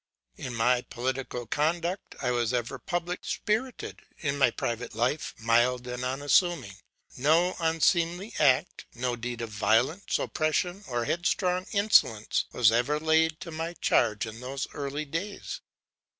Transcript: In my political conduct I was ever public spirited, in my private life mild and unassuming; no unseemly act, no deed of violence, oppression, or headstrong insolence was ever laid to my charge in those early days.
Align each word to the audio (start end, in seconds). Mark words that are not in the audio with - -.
In 0.35 0.55
my 0.55 0.81
political 0.81 1.45
conduct 1.45 2.15
I 2.23 2.31
was 2.31 2.55
ever 2.55 2.79
public 2.79 3.19
spirited, 3.21 4.01
in 4.17 4.35
my 4.35 4.49
private 4.49 4.95
life 4.95 5.35
mild 5.37 5.85
and 5.85 6.03
unassuming; 6.03 6.77
no 7.17 7.55
unseemly 7.59 8.33
act, 8.39 8.85
no 8.95 9.15
deed 9.15 9.41
of 9.41 9.51
violence, 9.51 10.17
oppression, 10.17 10.83
or 10.87 11.05
headstrong 11.05 11.67
insolence 11.71 12.45
was 12.51 12.71
ever 12.71 12.99
laid 12.99 13.39
to 13.41 13.51
my 13.51 13.73
charge 13.73 14.25
in 14.25 14.39
those 14.39 14.65
early 14.73 15.05
days. 15.05 15.61